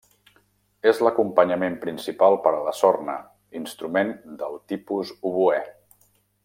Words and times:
És 0.91 1.01
l'acompanyament 1.07 1.75
principal 1.83 2.39
per 2.47 2.55
a 2.59 2.63
la 2.69 2.73
sorna, 2.79 3.19
instrument 3.63 4.15
del 4.43 4.61
tipus 4.73 5.17
oboè. 5.33 5.65